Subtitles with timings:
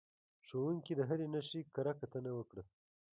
[0.47, 2.63] ښوونکي د هرې نښې کره کتنه وکړه.